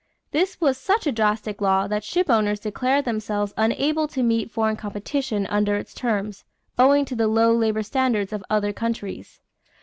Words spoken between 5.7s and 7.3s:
its terms, owing to the